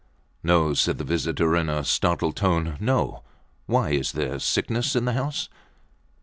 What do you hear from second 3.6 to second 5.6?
Why? Is there sickness in the house?